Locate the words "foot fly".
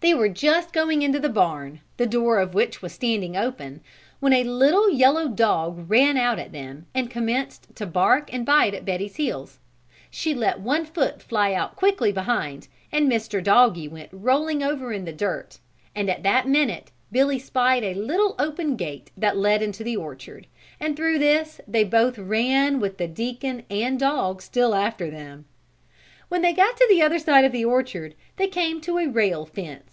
10.86-11.52